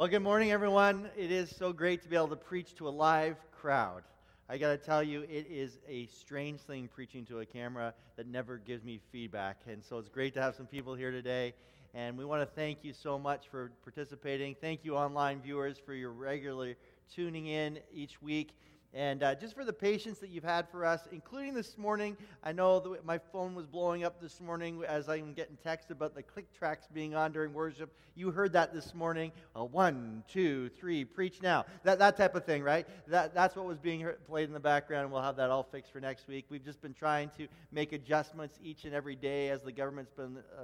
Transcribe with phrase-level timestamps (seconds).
[0.00, 1.10] Well, good morning, everyone.
[1.14, 4.02] It is so great to be able to preach to a live crowd.
[4.48, 8.26] I got to tell you, it is a strange thing preaching to a camera that
[8.26, 9.58] never gives me feedback.
[9.66, 11.52] And so it's great to have some people here today.
[11.92, 14.56] And we want to thank you so much for participating.
[14.58, 16.76] Thank you, online viewers, for your regular
[17.14, 18.56] tuning in each week.
[18.92, 22.50] And uh, just for the patience that you've had for us, including this morning, I
[22.50, 26.24] know that my phone was blowing up this morning as I'm getting text about the
[26.24, 27.94] click tracks being on during worship.
[28.16, 29.30] You heard that this morning.
[29.54, 31.66] Uh, one, two, three, preach now.
[31.84, 32.84] That, that type of thing, right?
[33.06, 35.92] That, that's what was being played in the background, and we'll have that all fixed
[35.92, 36.46] for next week.
[36.48, 40.38] We've just been trying to make adjustments each and every day as the government's been
[40.58, 40.62] uh,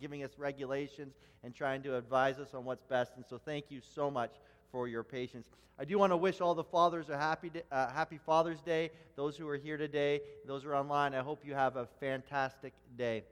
[0.00, 3.16] giving us regulations and trying to advise us on what's best.
[3.16, 4.30] And so thank you so much
[4.74, 5.46] for your patience.
[5.78, 8.90] I do want to wish all the fathers a happy, uh, happy Father's Day.
[9.14, 12.72] Those who are here today, those who are online, I hope you have a fantastic
[12.98, 13.22] day.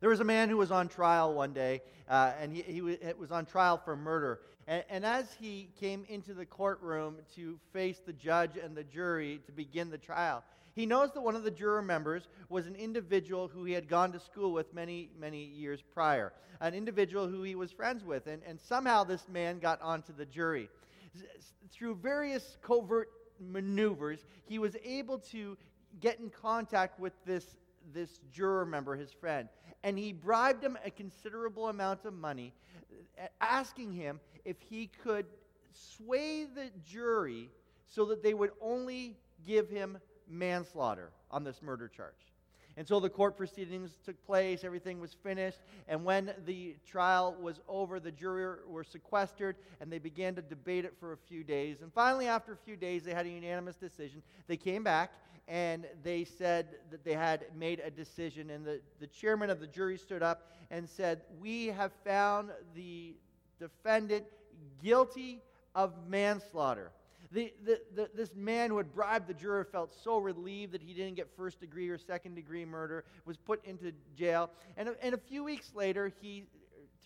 [0.00, 3.30] There was a man who was on trial one day, uh, and he, he was
[3.30, 4.40] on trial for murder.
[4.68, 9.40] And, and, as he came into the courtroom to face the judge and the jury
[9.46, 10.44] to begin the trial,
[10.80, 14.10] he knows that one of the juror members was an individual who he had gone
[14.12, 18.26] to school with many, many years prior, an individual who he was friends with.
[18.26, 20.70] And, and somehow this man got onto the jury.
[21.70, 25.58] Through various covert maneuvers, he was able to
[26.00, 27.56] get in contact with this,
[27.92, 29.50] this juror member, his friend.
[29.84, 32.54] And he bribed him a considerable amount of money,
[33.22, 35.26] uh, asking him if he could
[35.72, 37.50] sway the jury
[37.86, 39.98] so that they would only give him
[40.30, 42.14] manslaughter on this murder charge.
[42.76, 47.60] And so the court proceedings took place, everything was finished, and when the trial was
[47.68, 51.82] over, the jury were sequestered and they began to debate it for a few days.
[51.82, 54.22] And finally, after a few days, they had a unanimous decision.
[54.46, 55.12] They came back
[55.48, 58.50] and they said that they had made a decision.
[58.50, 63.16] And the, the chairman of the jury stood up and said, We have found the
[63.58, 64.24] defendant
[64.82, 65.42] guilty
[65.74, 66.92] of manslaughter.
[67.32, 70.94] The, the, the, this man who had bribed the juror felt so relieved that he
[70.94, 74.50] didn't get first degree or second degree murder, was put into jail.
[74.76, 76.44] And, and a few weeks later, he,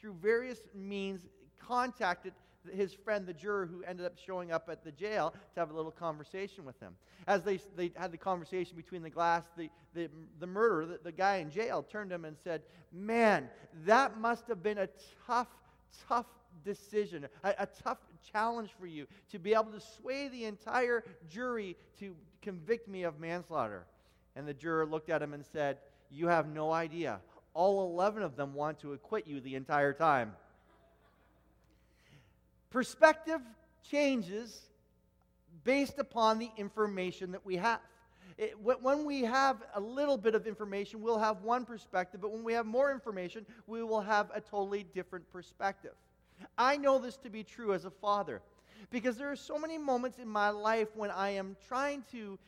[0.01, 1.21] through various means,
[1.61, 2.33] contacted
[2.73, 5.75] his friend, the juror, who ended up showing up at the jail to have a
[5.75, 6.95] little conversation with him.
[7.27, 10.09] As they, they had the conversation between the glass, the, the,
[10.41, 12.63] the murderer, the, the guy in jail, turned to him and said,
[12.93, 13.49] Man,
[13.85, 14.89] that must have been a
[15.27, 15.49] tough,
[16.09, 16.27] tough
[16.65, 17.99] decision, a, a tough
[18.33, 23.19] challenge for you to be able to sway the entire jury to convict me of
[23.19, 23.85] manslaughter.
[24.37, 25.79] And the juror looked at him and said,
[26.11, 27.21] You have no idea.
[27.55, 30.33] All 11 of them want to acquit you the entire time.
[32.71, 33.41] Perspective
[33.89, 34.63] changes
[35.63, 37.81] based upon the information that we have.
[38.37, 42.43] It, when we have a little bit of information, we'll have one perspective, but when
[42.43, 45.93] we have more information, we will have a totally different perspective.
[46.57, 48.43] I know this to be true as a father
[48.91, 52.39] because there are so many moments in my life when I am trying to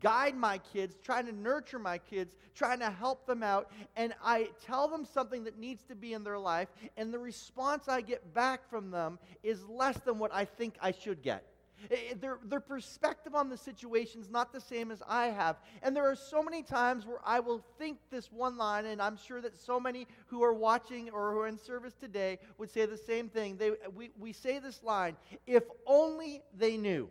[0.00, 4.50] guide my kids, trying to nurture my kids, trying to help them out, and I
[4.64, 8.34] tell them something that needs to be in their life, and the response I get
[8.34, 11.44] back from them is less than what I think I should get.
[11.90, 15.56] Eh, eh, their, their perspective on the situation is not the same as I have.
[15.82, 19.16] And there are so many times where I will think this one line, and I'm
[19.16, 22.86] sure that so many who are watching or who are in service today would say
[22.86, 23.56] the same thing.
[23.56, 25.16] They, we, we say this line
[25.46, 27.08] if only they knew.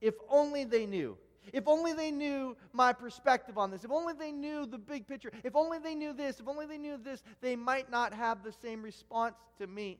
[0.00, 1.16] If only they knew.
[1.52, 3.84] If only they knew my perspective on this.
[3.84, 5.30] If only they knew the big picture.
[5.42, 6.40] If only they knew this.
[6.40, 9.98] If only they knew this, they might not have the same response to me.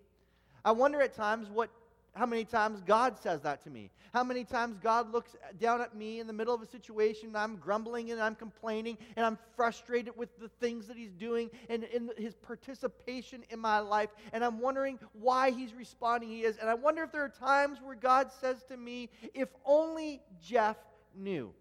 [0.65, 1.71] I wonder at times what
[2.15, 3.91] how many times God says that to me?
[4.13, 7.37] How many times God looks down at me in the middle of a situation and
[7.37, 11.85] I'm grumbling and I'm complaining and I'm frustrated with the things that He's doing and
[11.85, 16.57] in His participation in my life and I'm wondering why He's responding He is.
[16.59, 20.77] And I wonder if there are times where God says to me, if only Jeff
[21.15, 21.53] knew.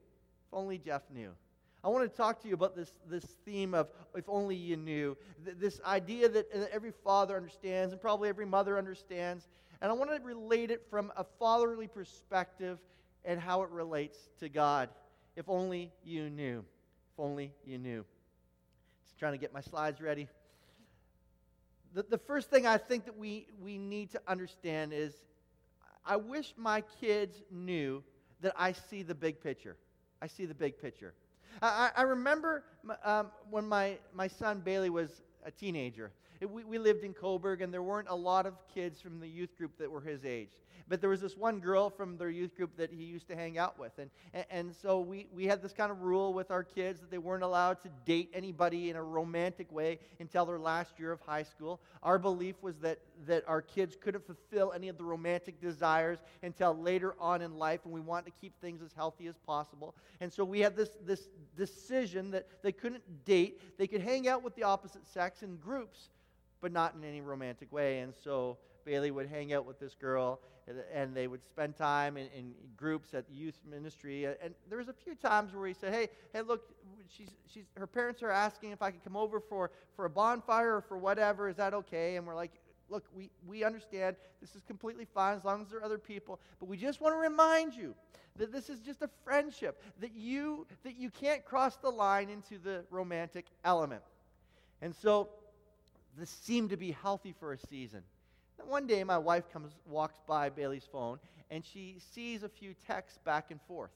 [0.48, 1.30] If only Jeff knew.
[1.84, 5.16] I want to talk to you about this, this theme of if only you knew.
[5.46, 9.48] This idea that uh, every father understands and probably every mother understands
[9.82, 12.80] and I want to relate it from a fatherly perspective
[13.26, 14.90] and how it relates to God.
[15.36, 16.66] If only you knew.
[17.14, 18.06] If only you knew.
[19.06, 20.28] Just trying to get my slides ready.
[21.94, 25.14] The, the first thing I think that we, we need to understand is
[26.06, 28.04] I wish my kids knew
[28.42, 29.78] that I see the big picture.
[30.22, 31.14] I see the big picture.
[31.62, 32.64] I, I remember
[33.04, 36.12] um, when my, my son Bailey was a teenager.
[36.48, 39.58] We, we lived in Coburg, and there weren't a lot of kids from the youth
[39.58, 40.52] group that were his age.
[40.88, 43.60] But there was this one girl from their youth group that he used to hang
[43.60, 43.92] out with.
[44.00, 47.12] And, and, and so we, we had this kind of rule with our kids that
[47.12, 51.22] they weren't allowed to date anybody in a romantic way until their last year of
[51.22, 51.80] high school.
[52.02, 52.98] Our belief was that,
[53.28, 57.82] that our kids couldn't fulfill any of the romantic desires until later on in life,
[57.84, 59.94] and we wanted to keep things as healthy as possible.
[60.22, 63.78] And so we had this, this decision that they couldn't date.
[63.78, 66.10] They could hang out with the opposite sex in groups,
[66.62, 68.00] but not in any romantic way.
[68.00, 70.40] And so Bailey would hang out with this girl,
[70.94, 74.26] and they would spend time in, in groups at the youth ministry.
[74.26, 76.64] And there was a few times where he said, "Hey, hey, look,
[77.08, 80.76] she's, she's, her parents are asking if I could come over for, for a bonfire
[80.76, 81.50] or for whatever.
[81.50, 82.52] Is that okay?" And we're like,
[82.90, 84.16] "Look, we, we understand.
[84.42, 86.40] This is completely fine as long as there are other people.
[86.60, 87.96] But we just want to remind you
[88.36, 89.82] that this is just a friendship.
[90.00, 94.04] That you that you can't cross the line into the romantic element."
[94.82, 95.30] And so
[96.20, 98.02] this seemed to be healthy for a season.
[98.58, 101.20] Then One day, my wife comes, walks by Bailey's phone,
[101.50, 103.92] and she sees a few texts back and forth.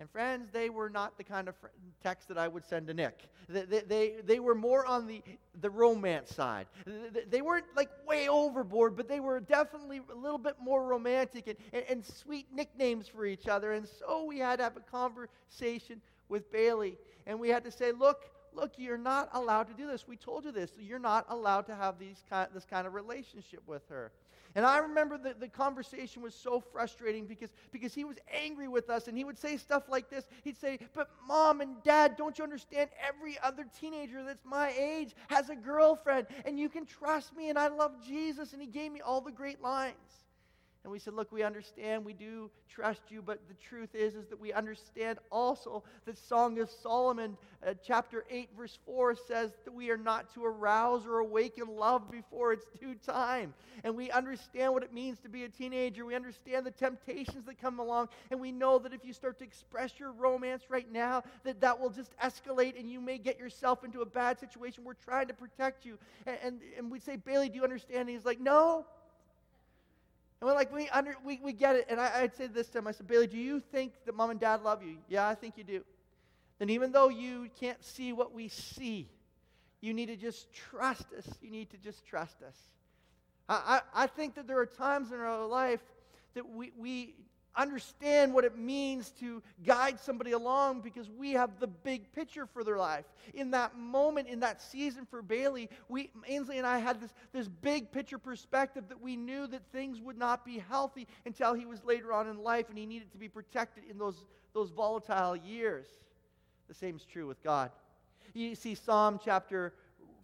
[0.00, 1.56] And friends, they were not the kind of
[2.02, 3.28] texts that I would send to Nick.
[3.48, 5.22] They, they, they, they, were more on the,
[5.60, 6.66] the romance side.
[6.86, 11.48] They, they, weren't like way overboard, but they were definitely a little bit more romantic
[11.48, 13.72] and, and, and sweet nicknames for each other.
[13.72, 16.96] And so we had to have a conversation with Bailey.
[17.26, 20.06] And we had to say, look, look, you're not allowed to do this.
[20.06, 20.70] We told you this.
[20.78, 24.12] You're not allowed to have these kind, this kind of relationship with her.
[24.54, 28.88] And I remember that the conversation was so frustrating because, because he was angry with
[28.90, 30.26] us and he would say stuff like this.
[30.42, 32.90] He'd say, But mom and dad, don't you understand?
[33.06, 37.58] Every other teenager that's my age has a girlfriend and you can trust me and
[37.58, 38.52] I love Jesus.
[38.52, 39.94] And he gave me all the great lines.
[40.84, 44.28] And we said, Look, we understand, we do trust you, but the truth is, is
[44.28, 47.36] that we understand also that Song of Solomon,
[47.66, 52.10] uh, chapter 8, verse 4, says that we are not to arouse or awaken love
[52.10, 53.54] before its due time.
[53.82, 56.06] And we understand what it means to be a teenager.
[56.06, 58.08] We understand the temptations that come along.
[58.30, 61.80] And we know that if you start to express your romance right now, that that
[61.80, 64.84] will just escalate and you may get yourself into a bad situation.
[64.84, 65.98] We're trying to protect you.
[66.26, 68.02] And, and, and we say, Bailey, do you understand?
[68.02, 68.86] And he's like, No.
[70.40, 71.86] And we're like, we, under, we, we get it.
[71.88, 74.30] And I, I'd say this to him I said, Bailey, do you think that mom
[74.30, 74.98] and dad love you?
[75.08, 75.82] Yeah, I think you do.
[76.58, 79.08] Then, even though you can't see what we see,
[79.80, 81.26] you need to just trust us.
[81.40, 82.56] You need to just trust us.
[83.48, 85.82] I, I, I think that there are times in our life
[86.34, 87.14] that we, we
[87.58, 92.62] understand what it means to guide somebody along because we have the big picture for
[92.62, 93.04] their life.
[93.34, 97.48] In that moment, in that season for Bailey, we, Ainsley and I had this, this
[97.48, 101.84] big picture perspective that we knew that things would not be healthy until he was
[101.84, 104.24] later on in life and he needed to be protected in those,
[104.54, 105.86] those volatile years.
[106.68, 107.72] The same is true with God.
[108.34, 109.74] You see Psalm chapter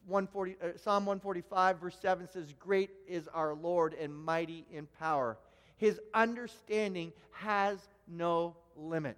[0.07, 5.37] 140, uh, Psalm 145, verse 7 says, Great is our Lord and mighty in power
[5.77, 7.79] his understanding has
[8.09, 9.17] no limit.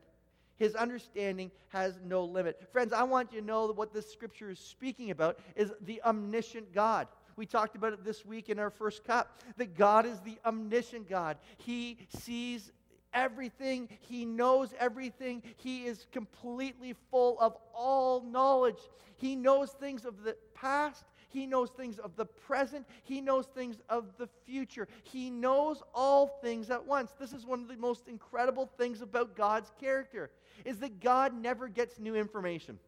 [0.57, 2.67] His understanding has no limit.
[2.73, 6.03] Friends, I want you to know that what this scripture is speaking about is the
[6.03, 7.09] omniscient God.
[7.37, 11.09] We talked about it this week in our first cup that God is the omniscient
[11.09, 11.37] God.
[11.59, 12.73] He sees
[13.13, 18.79] everything, He knows everything, He is completely full of all knowledge.
[19.17, 22.87] He knows things of the past, he knows things of the present.
[23.03, 24.89] He knows things of the future.
[25.03, 27.13] He knows all things at once.
[27.19, 30.31] This is one of the most incredible things about God's character
[30.65, 32.79] is that God never gets new information.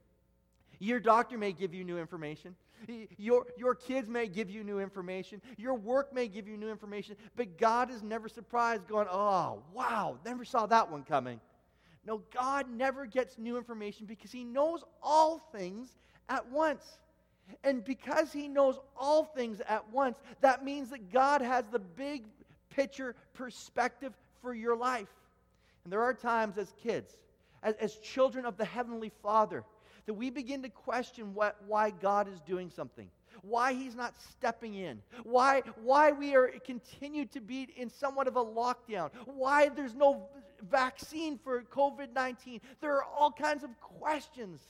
[0.79, 2.55] Your doctor may give you new information.
[3.17, 5.43] Your, your kids may give you new information.
[5.57, 7.17] Your work may give you new information.
[7.35, 11.41] But God is never surprised, going, oh, wow, never saw that one coming.
[12.07, 15.97] No, God never gets new information because He knows all things
[16.29, 16.99] at once.
[17.65, 22.25] And because he knows all things at once, that means that God has the big
[22.71, 24.13] picture perspective
[24.43, 25.09] for your life.
[25.85, 27.17] And there are times as kids,
[27.63, 29.65] as, as children of the Heavenly Father,
[30.07, 33.09] that we begin to question what, why God is doing something
[33.43, 38.37] why he's not stepping in, why, why we are continue to be in somewhat of
[38.37, 40.29] a lockdown, why there's no
[40.71, 42.61] vaccine for COVID 19.
[42.81, 44.61] There are all kinds of questions.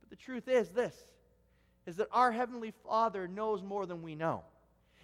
[0.00, 0.94] But the truth is this
[1.88, 4.42] is that our Heavenly Father knows more than we know.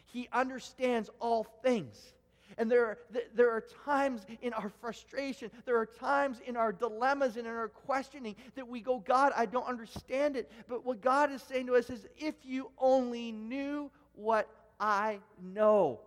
[0.04, 2.12] He understands all things.
[2.58, 2.98] And there are,
[3.34, 7.68] there are times in our frustration, there are times in our dilemmas and in our
[7.68, 10.52] questioning that we go, God, I don't understand it.
[10.68, 14.46] But what God is saying to us is, if you only knew what
[14.78, 16.00] I know.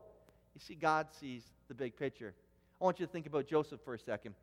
[0.53, 2.35] You see, God sees the big picture.
[2.79, 4.35] I want you to think about Joseph for a second.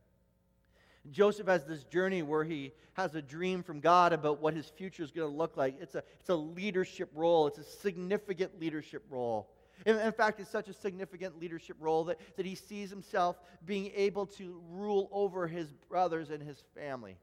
[1.11, 5.03] Joseph has this journey where he has a dream from God about what his future
[5.03, 5.77] is going to look like.
[5.81, 9.51] It's a, it's a leadership role, it's a significant leadership role.
[9.85, 13.91] In, in, fact, it's such a significant leadership role that, that he sees himself being
[13.95, 17.17] able to rule over his brothers and his family.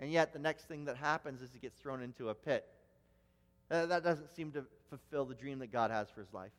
[0.00, 2.66] And yet, the next thing that happens is he gets thrown into a pit.
[3.70, 6.50] Uh, that doesn't seem to fulfill the dream that God has for his life.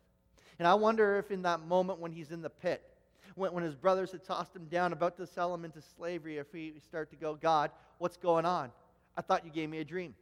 [0.60, 2.91] And I wonder if in that moment when he's in the pit,
[3.36, 6.52] when, when his brothers had tossed him down, about to sell him into slavery, if
[6.54, 8.72] we start to go, God, what's going on?
[9.18, 10.16] I thought you gave me a dream.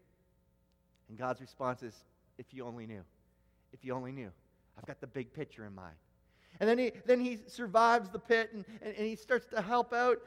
[1.09, 1.95] And God's response is,
[2.37, 3.03] if you only knew.
[3.73, 4.31] If you only knew.
[4.77, 5.95] I've got the big picture in mind.
[6.59, 9.93] And then he, then he survives the pit and, and, and he starts to help
[9.93, 10.17] out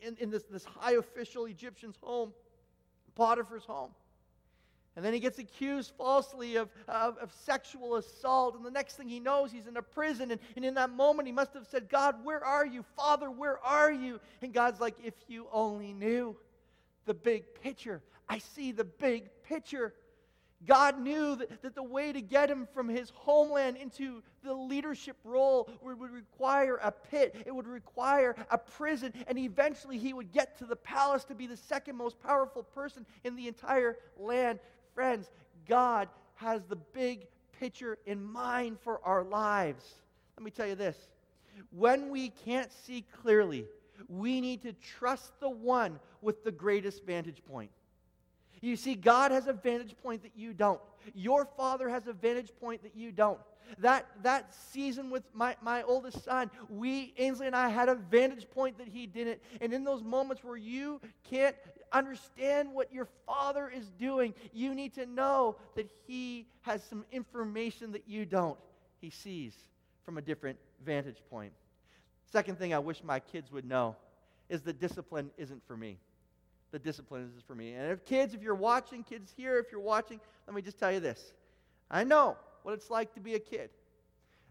[0.00, 2.32] in, in this, this high official Egyptian's home,
[3.14, 3.90] Potiphar's home.
[4.96, 8.54] And then he gets accused falsely of, of, of, sexual assault.
[8.54, 10.30] And the next thing he knows, he's in a prison.
[10.30, 12.84] And, and in that moment, he must have said, God, where are you?
[12.96, 14.20] Father, where are you?
[14.40, 16.36] And God's like, if you only knew
[17.06, 18.02] the big picture.
[18.28, 19.94] I see the big picture.
[20.66, 25.16] God knew that, that the way to get him from his homeland into the leadership
[25.24, 30.32] role would, would require a pit, it would require a prison, and eventually he would
[30.32, 34.58] get to the palace to be the second most powerful person in the entire land.
[34.94, 35.30] Friends,
[35.68, 37.26] God has the big
[37.58, 39.84] picture in mind for our lives.
[40.36, 40.96] Let me tell you this
[41.70, 43.66] when we can't see clearly,
[44.08, 47.70] we need to trust the one with the greatest vantage point.
[48.60, 50.80] You see, God has a vantage point that you don't.
[51.14, 53.38] Your father has a vantage point that you don't.
[53.78, 58.48] That, that season with my, my oldest son, we, Ainsley and I, had a vantage
[58.50, 59.40] point that he didn't.
[59.60, 61.56] And in those moments where you can't
[61.94, 67.92] understand what your father is doing, you need to know that he has some information
[67.92, 68.58] that you don't.
[69.00, 69.54] He sees
[70.04, 71.52] from a different vantage point.
[72.30, 73.96] Second thing I wish my kids would know
[74.48, 75.98] is that discipline isn't for me.
[76.72, 77.74] The discipline is for me.
[77.74, 80.90] And if kids, if you're watching, kids here, if you're watching, let me just tell
[80.92, 81.32] you this.
[81.90, 83.70] I know what it's like to be a kid.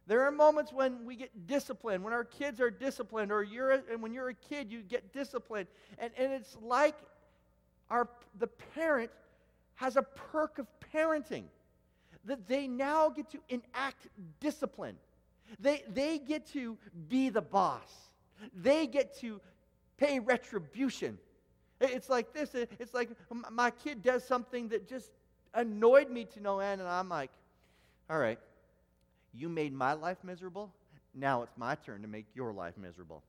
[0.05, 4.01] There are moments when we get disciplined, when our kids are disciplined, or you're and
[4.01, 5.67] when you're a kid, you get disciplined.
[5.97, 6.95] And, and it's like
[7.89, 8.09] our,
[8.39, 9.11] the parent
[9.75, 11.43] has a perk of parenting
[12.25, 14.07] that they now get to enact
[14.39, 14.95] discipline.
[15.59, 16.77] They, they get to
[17.09, 18.09] be the boss.
[18.53, 19.41] They get to
[19.97, 21.17] pay retribution.
[21.81, 22.55] It's like this.
[22.55, 23.09] It's like
[23.51, 25.11] my kid does something that just
[25.53, 27.31] annoyed me to no end, and I'm like,
[28.09, 28.39] all right,
[29.33, 30.71] you made my life miserable.
[31.13, 33.21] Now it's my turn to make your life miserable.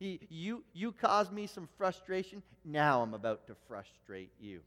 [0.00, 2.42] You, you caused me some frustration.
[2.64, 4.60] Now I'm about to frustrate you.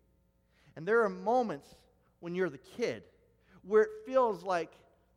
[0.76, 1.76] And there are moments
[2.20, 3.04] when you're the kid
[3.68, 4.72] where it feels like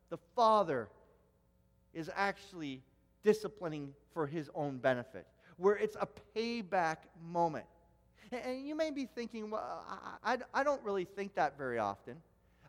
[0.09, 0.89] the father
[1.93, 2.81] is actually
[3.23, 5.25] disciplining for his own benefit,
[5.57, 6.97] where it's a payback
[7.31, 7.65] moment.
[8.31, 9.85] And you may be thinking, well,
[10.23, 12.15] I, I, I don't really think that very often.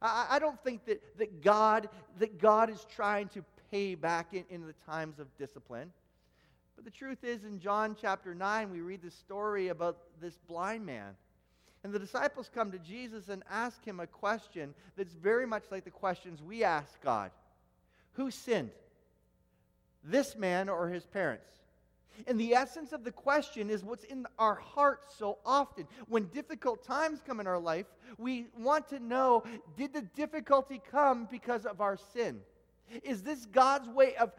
[0.00, 4.44] I, I, don't think that, that, God, that God is trying to pay back in,
[4.50, 5.90] in the times of discipline.
[6.76, 10.84] But the truth is, in John chapter 9, we read the story about this blind
[10.84, 11.14] man.
[11.84, 15.84] And the disciples come to Jesus and ask him a question that's very much like
[15.84, 17.30] the questions we ask God
[18.12, 18.70] Who sinned?
[20.02, 21.50] This man or his parents?
[22.26, 25.86] And the essence of the question is what's in our hearts so often.
[26.08, 27.86] When difficult times come in our life,
[28.18, 29.42] we want to know
[29.76, 32.40] did the difficulty come because of our sin?
[33.02, 34.32] Is this God's way of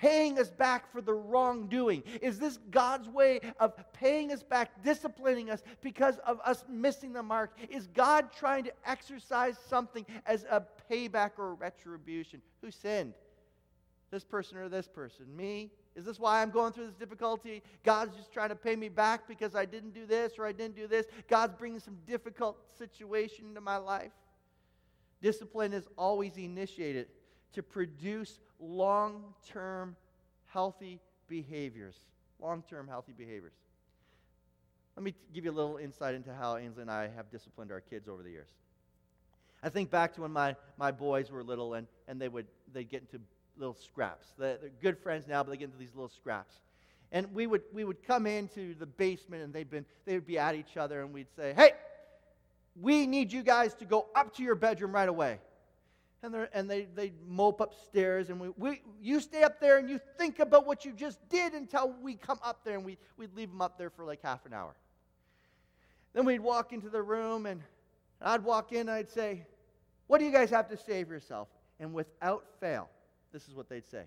[0.00, 2.02] paying us back for the wrongdoing?
[2.22, 7.22] Is this God's way of paying us back, disciplining us because of us missing the
[7.22, 7.56] mark?
[7.68, 12.40] Is God trying to exercise something as a payback or retribution?
[12.62, 13.14] Who sinned?
[14.10, 15.24] This person or this person?
[15.36, 15.70] Me?
[15.94, 17.62] Is this why I'm going through this difficulty?
[17.84, 20.76] God's just trying to pay me back because I didn't do this or I didn't
[20.76, 21.06] do this.
[21.28, 24.12] God's bringing some difficult situation into my life.
[25.20, 27.08] Discipline is always initiated
[27.52, 29.96] to produce long term
[30.46, 31.96] healthy behaviors.
[32.40, 33.52] Long term healthy behaviors.
[34.96, 37.80] Let me give you a little insight into how Ainsley and I have disciplined our
[37.80, 38.48] kids over the years.
[39.62, 42.88] I think back to when my, my boys were little and, and they would they'd
[42.88, 43.20] get into
[43.56, 44.26] little scraps.
[44.38, 46.54] They're, they're good friends now, but they get into these little scraps.
[47.10, 50.38] And we would, we would come into the basement and they'd been, they would be
[50.38, 51.72] at each other and we'd say, hey,
[52.80, 55.38] we need you guys to go up to your bedroom right away.
[56.22, 60.00] And, and they, they'd mope upstairs and we, we, you stay up there and you
[60.16, 63.50] think about what you just did until we come up there and we, we'd leave
[63.50, 64.74] them up there for like half an hour.
[66.14, 67.62] Then we'd walk into the room and
[68.20, 69.46] I'd walk in and I'd say,
[70.08, 71.46] what do you guys have to say for yourself?
[71.78, 72.88] And without fail,
[73.32, 74.04] this is what they'd say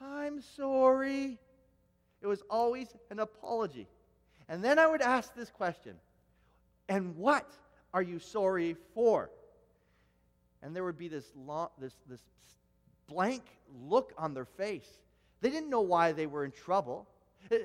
[0.00, 1.38] I'm sorry.
[2.20, 3.86] It was always an apology.
[4.48, 5.94] And then I would ask this question
[6.88, 7.48] And what
[7.92, 9.30] are you sorry for?
[10.64, 12.22] And there would be this, long, this, this
[13.06, 13.42] blank
[13.86, 14.88] look on their face.
[15.42, 17.06] They didn't know why they were in trouble.
[17.52, 17.56] Uh,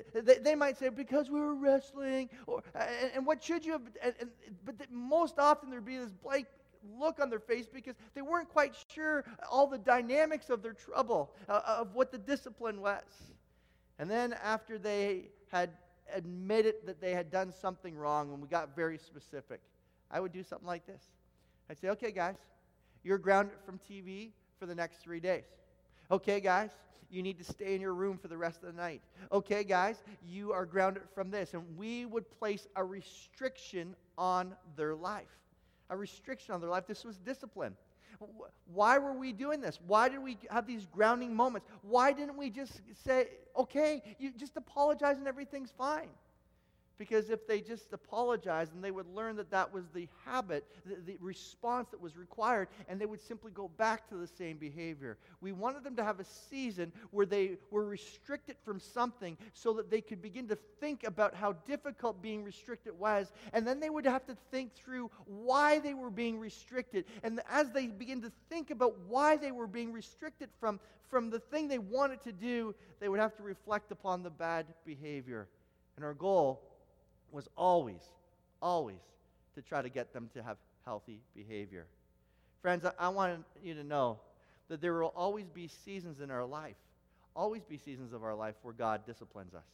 [0.42, 4.14] they, might say, because we were wrestling, or, and, and what should you have, and,
[4.20, 4.30] and,
[4.66, 6.46] but the, most often there'd be this blank
[6.98, 11.32] look on their face because they weren't quite sure all the dynamics of their trouble,
[11.48, 13.02] uh, of what the discipline was.
[13.98, 15.70] And then after they had
[16.14, 19.60] admitted that they had done something wrong, and we got very specific,
[20.10, 21.02] I would do something like this.
[21.70, 22.36] I'd say, okay, guys,
[23.02, 25.44] you're grounded from TV for the next three days.
[26.10, 26.70] Okay, guys,
[27.10, 29.02] you need to stay in your room for the rest of the night.
[29.32, 31.54] Okay, guys, you are grounded from this.
[31.54, 35.26] And we would place a restriction on their life.
[35.90, 36.86] A restriction on their life.
[36.86, 37.74] This was discipline.
[38.72, 39.78] Why were we doing this?
[39.86, 41.66] Why did we have these grounding moments?
[41.82, 46.08] Why didn't we just say, okay, you just apologize and everything's fine?
[47.00, 50.96] Because if they just apologized and they would learn that that was the habit, the,
[51.06, 55.16] the, response that was required, and they would simply go back to the same behavior.
[55.40, 59.90] We wanted them to have a season where they were restricted from something so that
[59.90, 64.04] they could begin to think about how difficult being restricted was, and then they would
[64.04, 67.06] have to think through why they were being restricted.
[67.22, 70.78] And as they begin to think about why they were being restricted from,
[71.08, 74.66] from the thing they wanted to do, they would have to reflect upon the bad
[74.84, 75.48] behavior.
[75.96, 76.69] And our goal
[77.32, 78.02] was always,
[78.60, 79.00] always
[79.54, 81.86] to try to get them to have healthy behavior.
[82.62, 84.18] Friends, I, I want you to know
[84.68, 86.76] that there will always be seasons in our life,
[87.34, 89.64] always be seasons of our life where God disciplines us.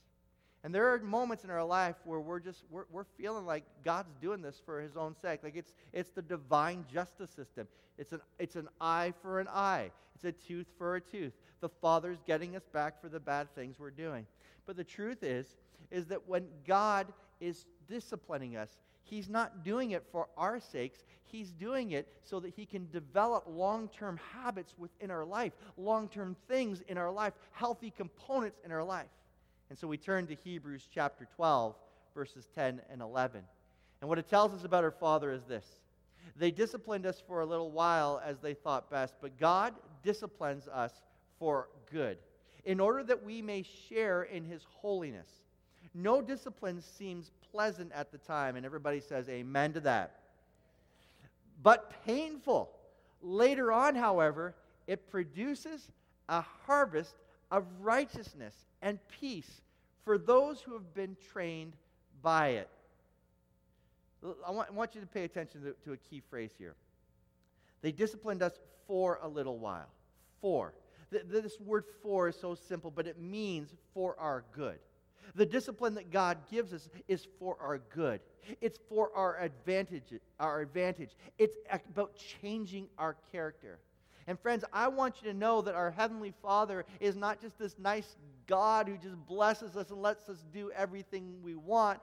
[0.65, 4.13] And there are moments in our life where we're just we're, we're feeling like God's
[4.21, 5.45] doing this for his own sake.
[5.45, 7.69] Like it's it's the divine justice system.
[7.99, 9.93] It's an it's an eye for an eye.
[10.17, 11.35] It's a tooth for a tooth.
[11.61, 14.27] The Father's getting us back for the bad things we're doing.
[14.67, 15.47] But the truth is
[15.93, 17.07] is that when God
[17.41, 21.05] is disciplining us, He's not doing it for our sakes.
[21.23, 26.09] He's doing it so that He can develop long term habits within our life, long
[26.09, 29.07] term things in our life, healthy components in our life.
[29.71, 31.77] And so we turn to Hebrews chapter 12,
[32.15, 33.43] verses 10 and 11.
[34.01, 35.65] And what it tells us about our Father is this
[36.37, 40.93] They disciplined us for a little while as they thought best, but God disciplines us
[41.39, 42.19] for good,
[42.65, 45.29] in order that we may share in His holiness.
[45.99, 50.19] No discipline seems pleasant at the time, and everybody says amen to that.
[51.63, 52.71] But painful.
[53.23, 54.55] Later on, however,
[54.87, 55.89] it produces
[56.29, 57.15] a harvest
[57.51, 59.63] of righteousness and peace
[60.05, 61.73] for those who have been trained
[62.23, 62.69] by it.
[64.47, 66.75] I want, I want you to pay attention to, to a key phrase here.
[67.81, 68.53] They disciplined us
[68.87, 69.89] for a little while.
[70.43, 70.75] For.
[71.11, 74.79] This word for is so simple, but it means for our good.
[75.35, 78.21] The discipline that God gives us is for our good.
[78.61, 81.11] It's for our advantage, our advantage.
[81.39, 83.79] It's about changing our character.
[84.27, 87.77] And friends, I want you to know that our Heavenly Father is not just this
[87.79, 92.01] nice God who just blesses us and lets us do everything we want,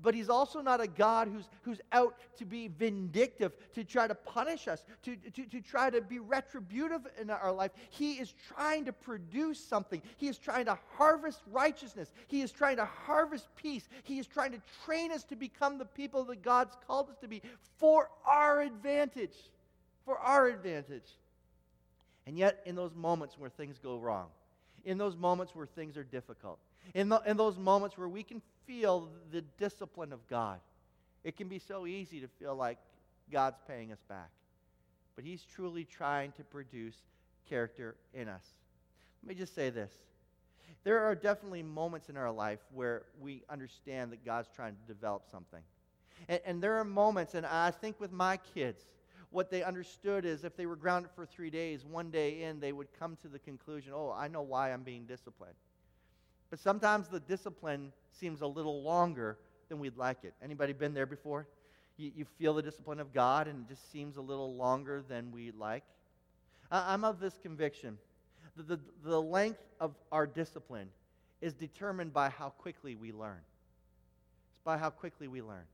[0.00, 4.14] but He's also not a God who's, who's out to be vindictive, to try to
[4.14, 7.72] punish us, to, to, to try to be retributive in our life.
[7.90, 10.02] He is trying to produce something.
[10.16, 12.12] He is trying to harvest righteousness.
[12.28, 13.88] He is trying to harvest peace.
[14.04, 17.28] He is trying to train us to become the people that God's called us to
[17.28, 17.42] be
[17.78, 19.36] for our advantage.
[20.04, 21.16] For our advantage.
[22.26, 24.28] And yet, in those moments where things go wrong,
[24.84, 26.58] in those moments where things are difficult,
[26.94, 30.60] in, the, in those moments where we can feel the discipline of God,
[31.24, 32.78] it can be so easy to feel like
[33.30, 34.30] God's paying us back.
[35.16, 36.96] But He's truly trying to produce
[37.48, 38.44] character in us.
[39.22, 39.92] Let me just say this.
[40.84, 45.24] There are definitely moments in our life where we understand that God's trying to develop
[45.30, 45.60] something.
[46.28, 48.86] And, and there are moments, and I think with my kids,
[49.30, 52.72] what they understood is if they were grounded for three days, one day in, they
[52.72, 55.54] would come to the conclusion, oh, I know why I'm being disciplined.
[56.50, 59.38] But sometimes the discipline seems a little longer
[59.68, 60.34] than we'd like it.
[60.42, 61.46] Anybody been there before?
[61.96, 65.30] You, you feel the discipline of God and it just seems a little longer than
[65.30, 65.84] we'd like.
[66.70, 67.98] I, I'm of this conviction.
[68.56, 70.88] that the, the length of our discipline
[71.40, 73.40] is determined by how quickly we learn.
[74.52, 75.64] It's by how quickly we learn.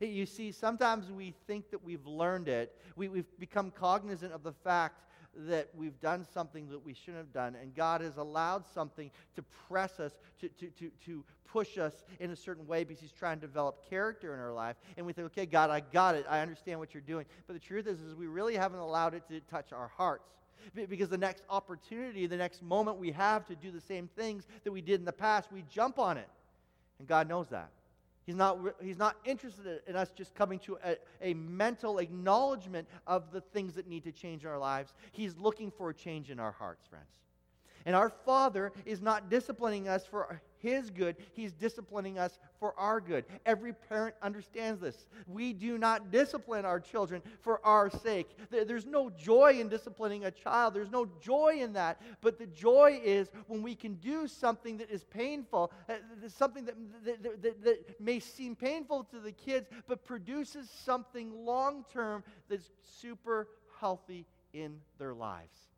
[0.00, 2.76] You see, sometimes we think that we've learned it.
[2.96, 5.00] We, we've become cognizant of the fact
[5.36, 9.42] that we've done something that we shouldn't have done, and God has allowed something to
[9.68, 13.40] press us, to, to, to, to push us in a certain way because He's trying
[13.40, 14.76] to develop character in our life.
[14.96, 16.26] And we think, okay, God, I got it.
[16.28, 17.26] I understand what you're doing.
[17.46, 20.30] But the truth is, is we really haven't allowed it to touch our hearts.
[20.74, 24.72] Because the next opportunity, the next moment we have to do the same things that
[24.72, 26.28] we did in the past, we jump on it.
[26.98, 27.68] And God knows that.
[28.26, 33.30] He's not, he's not interested in us just coming to a, a mental acknowledgement of
[33.30, 34.94] the things that need to change in our lives.
[35.12, 37.04] He's looking for a change in our hearts, friends.
[37.86, 43.00] And our Father is not disciplining us for His good, He's disciplining us for our
[43.00, 43.26] good.
[43.44, 45.06] Every parent understands this.
[45.26, 48.30] We do not discipline our children for our sake.
[48.50, 52.00] There's no joy in disciplining a child, there's no joy in that.
[52.22, 55.94] But the joy is when we can do something that is painful, uh,
[56.28, 61.84] something that, that, that, that may seem painful to the kids, but produces something long
[61.92, 65.73] term that's super healthy in their lives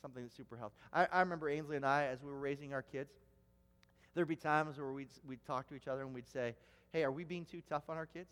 [0.00, 0.74] something that's super healthy.
[0.92, 3.10] I, I remember Ainsley and I, as we were raising our kids,
[4.14, 6.54] there'd be times where we'd, we'd talk to each other and we'd say,
[6.92, 8.30] hey, are we being too tough on our kids?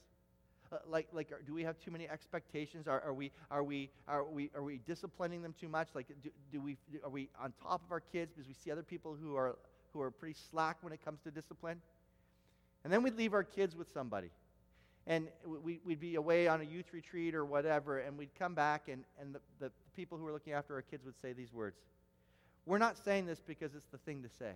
[0.70, 2.86] Uh, like, like, do we have too many expectations?
[2.86, 5.88] Are, are, we, are, we, are, we, are we disciplining them too much?
[5.94, 8.82] Like, do, do we, are we on top of our kids because we see other
[8.82, 9.56] people who are,
[9.92, 11.80] who are pretty slack when it comes to discipline?
[12.84, 14.30] And then we'd leave our kids with somebody.
[15.06, 18.88] And we, would be away on a youth retreat or whatever, and we'd come back,
[18.88, 21.76] and, and the, the people who are looking after our kids would say these words
[22.66, 24.52] We're not saying this because it's the thing to say,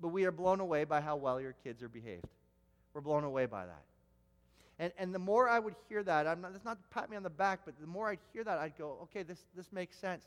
[0.00, 2.24] but we are blown away by how well your kids are behaved.
[2.94, 3.82] We're blown away by that.
[4.78, 7.18] And, and the more I would hear that, I'm not, that's not to pat me
[7.18, 9.94] on the back, but the more I'd hear that, I'd go, okay, this, this makes
[9.98, 10.24] sense.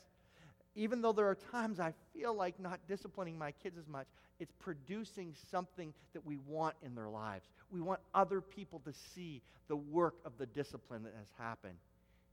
[0.76, 4.06] Even though there are times I feel like not disciplining my kids as much,
[4.39, 7.47] it's producing something that we want in their lives.
[7.71, 11.78] We want other people to see the work of the discipline that has happened.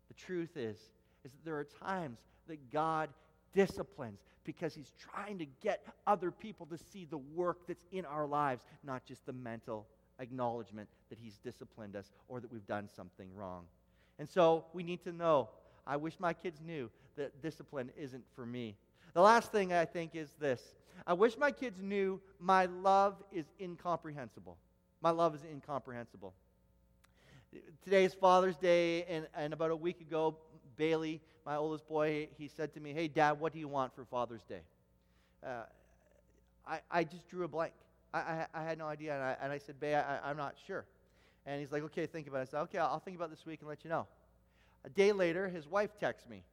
[0.08, 0.76] The truth is,
[1.24, 3.10] is that there are times that God
[3.54, 8.26] disciplines because he's trying to get other people to see the work that's in our
[8.26, 9.86] lives, not just the mental
[10.18, 13.64] acknowledgement that he's disciplined us or that we've done something wrong.
[14.18, 15.48] And so we need to know
[15.86, 18.76] I wish my kids knew that discipline isn't for me.
[19.14, 20.62] The last thing I think is this
[21.06, 24.56] I wish my kids knew my love is incomprehensible.
[25.00, 26.34] My love is incomprehensible.
[27.82, 30.36] Today is Father's Day, and, and about a week ago,
[30.80, 34.06] Bailey, my oldest boy, he said to me, Hey, Dad, what do you want for
[34.06, 34.62] Father's Day?
[35.46, 35.64] Uh,
[36.66, 37.74] I, I just drew a blank.
[38.14, 39.14] I, I, I had no idea.
[39.14, 40.86] And I, and I said, Babe, I, am not sure.
[41.44, 42.42] And he's like, Okay, think about it.
[42.42, 44.06] I said, Okay, I'll think about this week and let you know.
[44.86, 46.44] A day later, his wife texts me.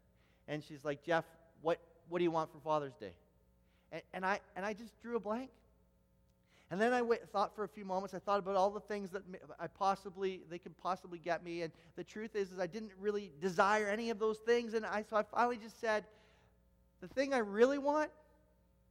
[0.50, 1.24] And she's like, Jeff,
[1.62, 3.14] what, what do you want for Father's Day?
[3.94, 5.52] And, and, I, and I just drew a blank.
[6.70, 7.02] And then I
[7.32, 8.14] thought for a few moments.
[8.14, 9.22] I thought about all the things that
[9.60, 11.62] I possibly they could possibly get me.
[11.62, 14.74] And the truth is, is I didn't really desire any of those things.
[14.74, 16.04] And I so I finally just said,
[17.00, 18.10] the thing I really want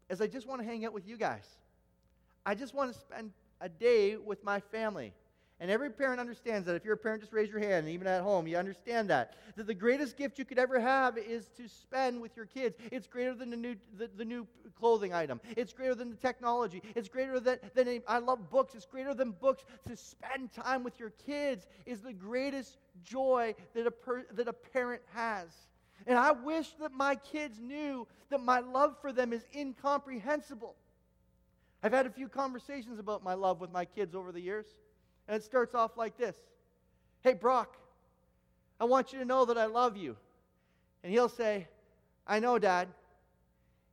[0.08, 1.46] is I just want to hang out with you guys.
[2.46, 5.12] I just want to spend a day with my family.
[5.58, 6.74] And every parent understands that.
[6.74, 7.86] If you're a parent, just raise your hand.
[7.86, 9.36] And even at home, you understand that.
[9.56, 12.76] That the greatest gift you could ever have is to spend with your kids.
[12.92, 14.46] It's greater than the new, the, the new
[14.78, 15.40] clothing item.
[15.56, 16.82] It's greater than the technology.
[16.94, 18.74] It's greater than, than a, I love books.
[18.74, 19.64] It's greater than books.
[19.88, 24.52] To spend time with your kids is the greatest joy that a, per, that a
[24.52, 25.48] parent has.
[26.06, 30.74] And I wish that my kids knew that my love for them is incomprehensible.
[31.82, 34.66] I've had a few conversations about my love with my kids over the years.
[35.28, 36.36] And it starts off like this
[37.22, 37.76] Hey, Brock,
[38.80, 40.16] I want you to know that I love you.
[41.02, 41.68] And he'll say,
[42.26, 42.88] I know, Dad.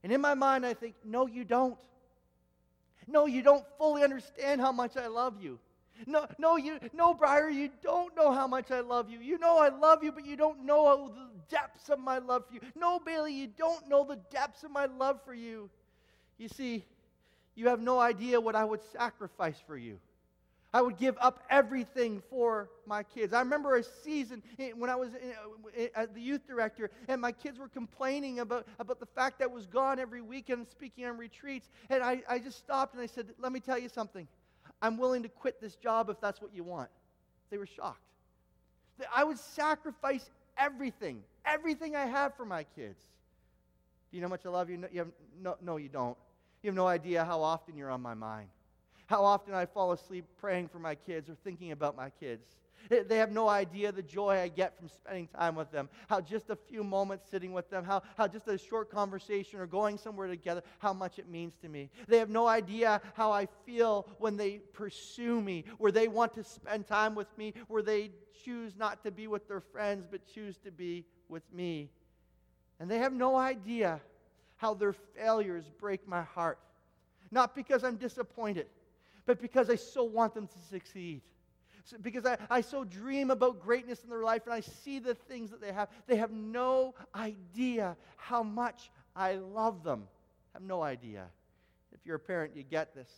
[0.03, 1.77] And in my mind, I think, No, you don't.
[3.07, 5.59] No, you don't fully understand how much I love you.
[6.07, 9.19] No, no, you, no, Briar, you don't know how much I love you.
[9.19, 12.55] You know I love you, but you don't know the depths of my love for
[12.55, 12.61] you.
[12.75, 15.69] No, Bailey, you don't know the depths of my love for you.
[16.37, 16.83] You see,
[17.55, 19.99] you have no idea what I would sacrifice for you.
[20.73, 23.31] I would give up everything for my kids.
[23.31, 24.41] I remember a season
[24.75, 28.99] when I was uh, as the youth director, and my kids were complaining about, about
[28.99, 31.69] the fact that I was gone every weekend speaking on retreats.
[31.91, 34.27] And I, I just stopped and I said, Let me tell you something.
[34.81, 36.89] I'm willing to quit this job if that's what you want.
[37.51, 37.99] They were shocked.
[39.15, 42.99] I would sacrifice everything, everything I have for my kids.
[44.11, 44.77] Do you know how much I love you?
[44.77, 45.07] No, you have,
[45.39, 46.17] no, no, you don't.
[46.63, 48.49] You have no idea how often you're on my mind
[49.13, 52.47] how often I fall asleep praying for my kids or thinking about my kids.
[52.89, 56.49] They have no idea the joy I get from spending time with them, how just
[56.49, 60.27] a few moments sitting with them, how, how just a short conversation or going somewhere
[60.27, 61.91] together, how much it means to me.
[62.07, 66.43] They have no idea how I feel when they pursue me, where they want to
[66.43, 68.09] spend time with me, where they
[68.43, 71.91] choose not to be with their friends, but choose to be with me.
[72.79, 74.01] And they have no idea
[74.57, 76.57] how their failures break my heart.
[77.29, 78.65] Not because I'm disappointed
[79.25, 81.21] but because I so want them to succeed.
[82.01, 85.51] because I, I so dream about greatness in their life and I see the things
[85.51, 85.89] that they have.
[86.07, 90.03] They have no idea how much I love them.
[90.53, 91.25] Have no idea.
[91.91, 93.09] If you're a parent, you get this.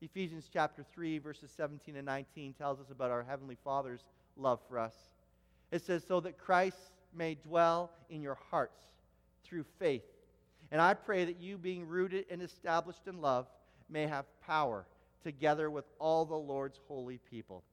[0.00, 4.04] Ephesians chapter 3, verses 17 and 19 tells us about our Heavenly Father's
[4.36, 4.94] love for us.
[5.70, 6.76] It says, So that Christ
[7.14, 8.82] may dwell in your hearts
[9.44, 10.04] through faith.
[10.70, 13.46] And I pray that you, being rooted and established in love,
[13.88, 14.84] may have power
[15.24, 17.64] together with all the Lord's holy people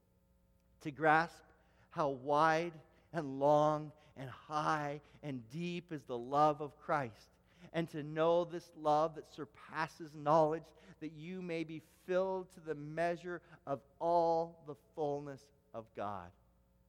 [0.80, 1.44] to grasp
[1.90, 2.72] how wide
[3.12, 7.28] and long and high and deep is the love of Christ,
[7.72, 10.64] and to know this love that surpasses knowledge,
[11.00, 15.40] that you may be filled to the measure of all the fullness
[15.72, 16.28] of God.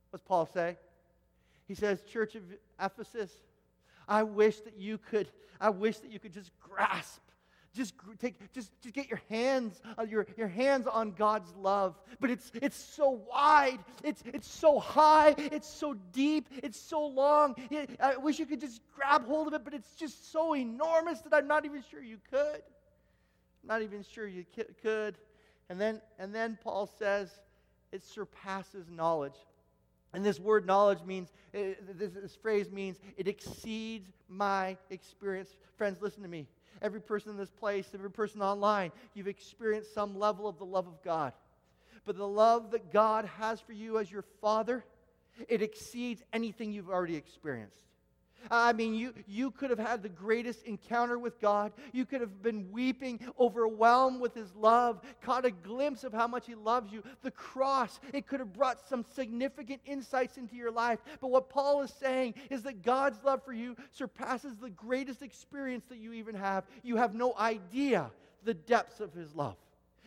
[0.10, 0.78] What's Paul say?
[1.68, 2.44] He says, Church of
[2.82, 3.32] Ephesus,
[4.08, 5.28] I wish that you could,
[5.62, 7.22] I wish that you could just grasp
[7.74, 11.96] just take just, just get your hands uh, your, your hands on god's love.
[12.20, 13.80] But it's it's so wide.
[14.04, 15.36] It's it's so high.
[15.38, 16.48] It's so deep.
[16.52, 17.56] It's so long.
[18.00, 21.34] I wish you could just grab hold of it but it's just so enormous that
[21.34, 22.62] i'm not even sure you could.
[23.64, 24.46] Not even sure you
[24.82, 25.16] could.
[25.70, 27.40] And then and then paul says
[27.92, 29.36] it surpasses knowledge.
[30.16, 35.56] And this word knowledge means, eh, this, phrase means, it exceeds my experience.
[35.76, 36.46] Friends, listen to me
[36.82, 40.88] every person in this place, every person online, you've experienced some level of the love
[40.88, 41.34] of God.
[42.06, 44.84] But the love that God has for you as your Father,
[45.48, 47.84] it exceeds anything you've already experienced.
[48.52, 51.72] I mean, you, you could have had the greatest encounter with God.
[51.92, 56.46] You could have been weeping, overwhelmed with His love, caught a glimpse of how much
[56.46, 57.04] He loves you.
[57.22, 61.00] The cross, it could have brought some significant insights into your life.
[61.22, 65.86] But what Paul is saying is that God's love for you surpasses the greatest experience
[65.86, 66.66] that you even have.
[66.84, 68.12] You have no idea
[68.44, 69.56] the depths of His love,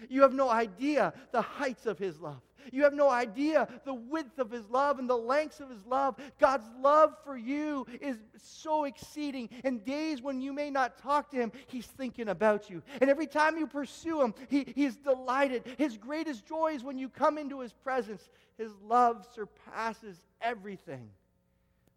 [0.09, 2.40] you have no idea the heights of His love.
[2.72, 6.16] You have no idea the width of His love and the lengths of His love.
[6.38, 9.48] God's love for you is so exceeding.
[9.64, 12.82] In days when you may not talk to Him, He's thinking about you.
[13.00, 15.64] And every time you pursue Him, he, He's delighted.
[15.78, 18.28] His greatest joy is when you come into His presence.
[18.59, 21.09] His love surpasses everything.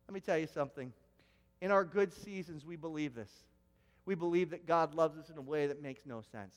[0.07, 0.91] Let me tell you something.
[1.61, 3.31] In our good seasons, we believe this.
[4.05, 6.55] We believe that God loves us in a way that makes no sense.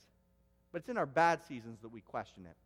[0.73, 2.57] But it's in our bad seasons that we question it.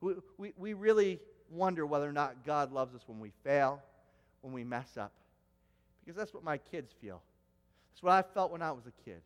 [0.00, 1.20] We, we, we really
[1.50, 3.80] wonder whether or not God loves us when we fail,
[4.42, 5.12] when we mess up.
[6.04, 7.22] Because that's what my kids feel.
[7.90, 9.22] That's what I felt when I was a kid.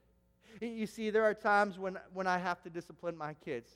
[0.60, 3.70] You see, there are times when, when I have to discipline my kids.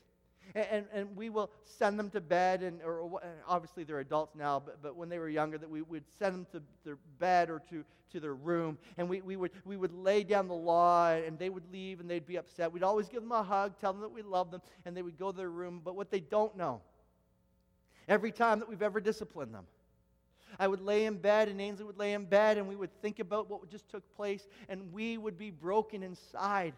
[0.54, 4.62] And, and, and, we will send them to bed, and or, obviously they're adults now,
[4.64, 7.61] but, but when they were younger, that we would send them to their bed or
[7.70, 11.38] to, to their room, and we, we, would, we would lay down the law, and
[11.38, 12.72] they would leave, and they'd be upset.
[12.72, 15.18] We'd always give them a hug, tell them that we love them, and they would
[15.18, 15.80] go to their room.
[15.85, 16.80] But what they don't know,
[18.09, 19.64] every time that we've ever disciplined them,
[20.59, 23.18] I would lay in bed, and Ainsley would lay in bed, and we would think
[23.18, 26.72] about what just took place, and we would be broken inside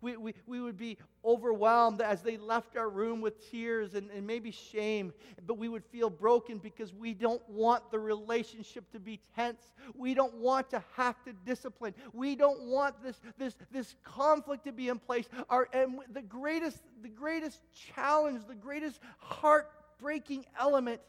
[0.00, 4.26] we, we, we would be overwhelmed as they left our room with tears and, and
[4.26, 5.12] maybe shame,
[5.46, 9.68] but we would feel broken because we don't want the relationship to be tense.
[9.94, 11.94] We don't want to have to discipline.
[12.12, 15.26] We don't want this, this, this conflict to be in place.
[15.50, 17.60] Our, and the greatest, the greatest
[17.94, 21.00] challenge, the greatest heartbreaking element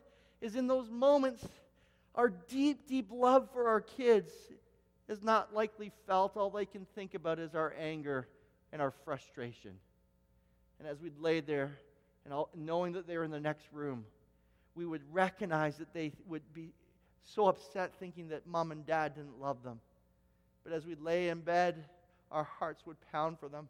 [0.42, 1.46] is in those moments.
[2.16, 4.32] Our deep, deep love for our kids
[5.08, 6.36] is not likely felt.
[6.36, 8.28] All they can think about is our anger
[8.78, 9.72] and our frustration.
[10.78, 11.80] And as we'd lay there
[12.26, 14.06] and all, knowing that they were in the next room,
[14.76, 16.70] we would recognize that they would be
[17.24, 19.80] so upset thinking that mom and dad didn't love them.
[20.64, 21.86] But as we lay in bed,
[22.32, 23.68] our hearts would pound for them.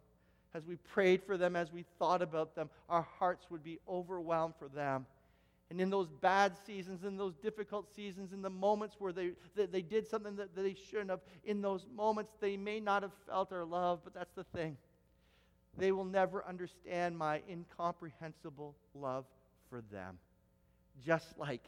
[0.52, 4.56] As we prayed for them, as we thought about them, our hearts would be overwhelmed
[4.58, 5.06] for them.
[5.70, 9.64] And in those bad seasons, in those difficult seasons, in the moments where they, they,
[9.64, 13.52] they did something that they shouldn't have, in those moments, they may not have felt
[13.54, 14.76] our love, but that's the thing.
[15.78, 19.24] They will never understand my incomprehensible love
[19.70, 20.18] for them.
[21.04, 21.62] Just like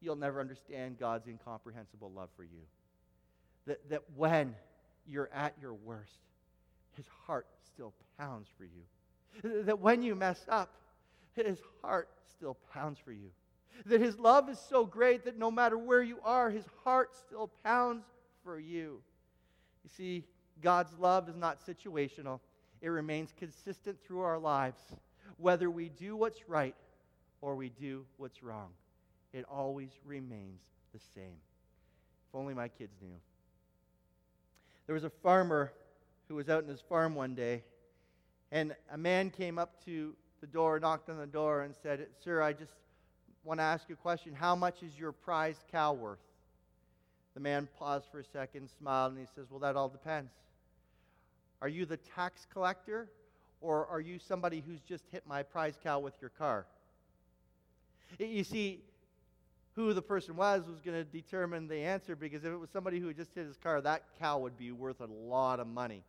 [0.00, 2.62] you'll never understand God's incomprehensible love for you.
[3.66, 4.54] That, that when
[5.06, 6.18] you're at your worst,
[6.96, 9.62] his heart still pounds for you.
[9.64, 10.74] That when you mess up,
[11.34, 13.30] his heart still pounds for you.
[13.86, 17.50] That his love is so great that no matter where you are, his heart still
[17.64, 18.04] pounds
[18.44, 19.00] for you.
[19.82, 20.24] You see,
[20.62, 22.38] God's love is not situational,
[22.84, 24.78] it remains consistent through our lives.
[25.38, 26.74] Whether we do what's right
[27.40, 28.68] or we do what's wrong,
[29.32, 30.60] it always remains
[30.92, 31.38] the same.
[32.28, 33.16] If only my kids knew.
[34.86, 35.72] There was a farmer
[36.28, 37.64] who was out in his farm one day,
[38.52, 42.42] and a man came up to the door, knocked on the door, and said, Sir,
[42.42, 42.74] I just,
[43.44, 44.34] want to ask you a question.
[44.34, 46.18] How much is your prized cow worth?
[47.32, 50.32] The man paused for a second, smiled, and he says, Well, that all depends.
[51.62, 53.08] Are you the tax collector,
[53.60, 56.66] or are you somebody who's just hit my prize cow with your car?
[58.18, 58.80] You see,
[59.74, 63.00] who the person was was going to determine the answer because if it was somebody
[63.00, 66.02] who just hit his car, that cow would be worth a lot of money.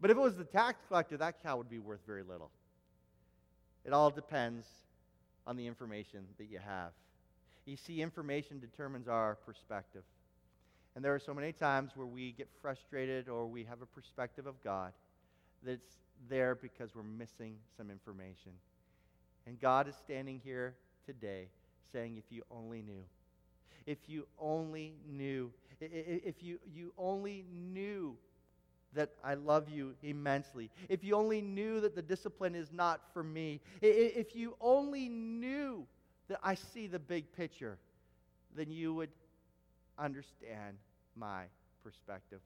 [0.00, 2.50] But if it was the tax collector, that cow would be worth very little.
[3.84, 4.66] It all depends
[5.46, 6.90] on the information that you have.
[7.64, 10.02] You see, information determines our perspective.
[10.96, 14.46] And there are so many times where we get frustrated or we have a perspective
[14.46, 14.92] of God
[15.62, 15.98] that's
[16.30, 18.52] there because we're missing some information.
[19.46, 21.48] And God is standing here today
[21.92, 23.04] saying, if you only knew.
[23.84, 25.52] If you only knew.
[25.82, 28.16] If you, you only knew
[28.94, 30.70] that I love you immensely.
[30.88, 33.60] If you only knew that the discipline is not for me.
[33.82, 35.86] If you only knew
[36.28, 37.76] that I see the big picture,
[38.56, 39.10] then you would
[39.98, 40.78] understand
[41.16, 41.44] my
[41.82, 42.40] perspective.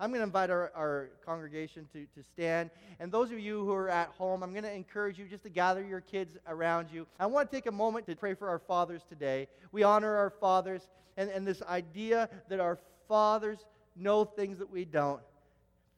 [0.00, 2.70] I'm going to invite our, our congregation to, to stand.
[2.98, 5.50] And those of you who are at home, I'm going to encourage you just to
[5.50, 7.06] gather your kids around you.
[7.20, 9.46] I want to take a moment to pray for our fathers today.
[9.72, 13.58] We honor our fathers and, and this idea that our fathers
[13.96, 15.20] know things that we don't.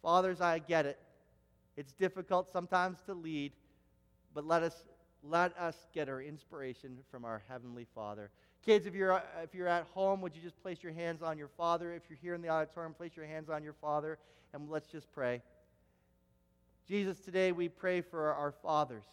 [0.03, 0.99] Fathers, I get it.
[1.77, 3.53] It's difficult sometimes to lead,
[4.35, 4.85] but let us,
[5.23, 8.31] let us get our inspiration from our Heavenly Father.
[8.67, 11.39] Kids, if you're, uh, if you're at home, would you just place your hands on
[11.39, 11.95] your father?
[11.95, 14.19] If you're here in the auditorium, place your hands on your father,
[14.53, 15.41] and let's just pray.
[16.89, 19.05] Jesus, today we pray for our fathers.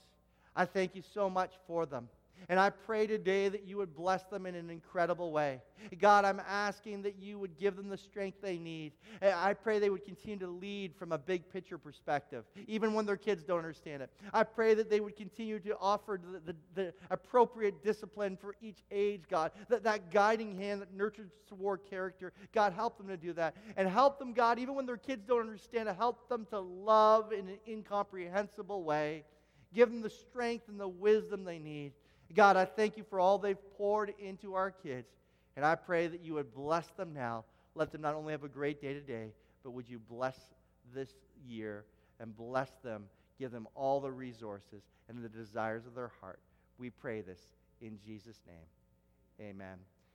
[0.55, 2.09] I thank you so much for them.
[2.49, 5.61] And I pray today that you would bless them in an incredible way.
[5.99, 8.93] God, I'm asking that you would give them the strength they need.
[9.21, 13.17] I pray they would continue to lead from a big picture perspective, even when their
[13.17, 14.09] kids don't understand it.
[14.33, 18.83] I pray that they would continue to offer the, the, the appropriate discipline for each
[18.91, 22.33] age, God, that, that guiding hand that nurtures toward character.
[22.53, 23.55] God, help them to do that.
[23.77, 27.31] And help them, God, even when their kids don't understand it, help them to love
[27.31, 29.23] in an incomprehensible way.
[29.73, 31.93] Give them the strength and the wisdom they need.
[32.35, 35.07] God, I thank you for all they've poured into our kids.
[35.55, 37.45] And I pray that you would bless them now.
[37.75, 40.37] Let them not only have a great day today, but would you bless
[40.93, 41.09] this
[41.47, 41.85] year
[42.19, 43.05] and bless them,
[43.39, 46.39] give them all the resources and the desires of their heart.
[46.77, 47.39] We pray this
[47.81, 49.49] in Jesus' name.
[49.49, 49.77] Amen.